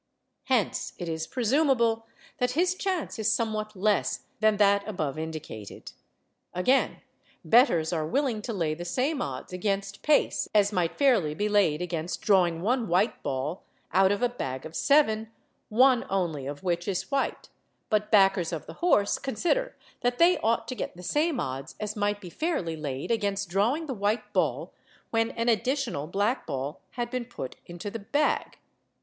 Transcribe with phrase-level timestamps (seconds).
[0.45, 2.07] Hence it is presumable
[2.39, 5.91] that his chance is somewhat less than that above indicated.
[6.55, 7.01] Again,
[7.45, 11.83] bettors are willing to lay the same odds against Pace as might fairly be laid
[11.83, 15.29] against drawing one white ball out of a bag of seven,
[15.69, 17.49] one only of which is white;
[17.91, 21.95] but backers of the horse consider that they ought to get the same odds as
[21.95, 24.73] might be fairly laid against drawing the white ball
[25.11, 28.57] when an additional black ball had been put into the bag.